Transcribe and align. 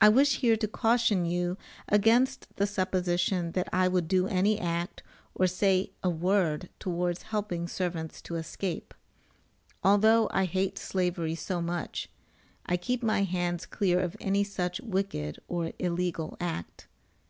[I 0.00 0.08
wish 0.08 0.36
here 0.38 0.56
to 0.56 0.66
caution 0.66 1.26
you 1.26 1.58
against 1.86 2.56
the 2.56 2.66
supposition 2.66 3.52
that 3.52 3.68
I 3.74 3.88
would 3.88 4.08
do 4.08 4.26
any 4.26 4.58
act, 4.58 5.02
or 5.34 5.46
say 5.46 5.90
a 6.02 6.08
word 6.08 6.70
towards 6.78 7.24
helping 7.24 7.68
servants 7.68 8.22
to 8.22 8.36
escape. 8.36 8.94
Although 9.82 10.30
I 10.32 10.46
hate 10.46 10.78
slavery 10.78 11.34
so 11.34 11.60
much, 11.60 12.08
I 12.64 12.78
keep 12.78 13.02
my 13.02 13.22
hands 13.24 13.66
clear 13.66 14.00
of 14.00 14.16
any 14.18 14.44
such 14.44 14.80
wicked 14.80 15.38
or 15.46 15.72
illegal 15.78 16.38
act. 16.40 16.86